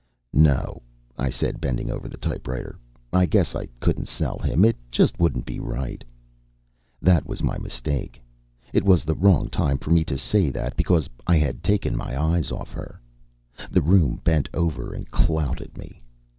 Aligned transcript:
"No," 0.33 0.81
I 1.15 1.29
said, 1.29 1.61
bending 1.61 1.91
over 1.91 2.09
the 2.09 2.17
typewriter, 2.17 2.79
"I 3.13 3.27
guess 3.27 3.53
I 3.53 3.67
couldn't 3.79 4.07
sell 4.07 4.39
him. 4.39 4.65
It 4.65 4.75
just 4.89 5.19
wouldn't 5.19 5.45
be 5.45 5.59
right" 5.59 6.03
That 7.03 7.27
was 7.27 7.43
my 7.43 7.59
mistake; 7.59 8.19
it 8.73 8.83
was 8.83 9.03
the 9.03 9.13
wrong 9.13 9.47
time 9.47 9.77
for 9.77 9.91
me 9.91 10.03
to 10.05 10.17
say 10.17 10.49
that, 10.49 10.75
because 10.75 11.07
I 11.27 11.37
had 11.37 11.61
taken 11.61 11.95
my 11.95 12.19
eyes 12.19 12.51
off 12.51 12.73
her. 12.73 12.99
The 13.69 13.83
room 13.83 14.19
bent 14.23 14.49
over 14.55 14.91
and 14.91 15.07
clouted 15.11 15.77
me. 15.77 16.01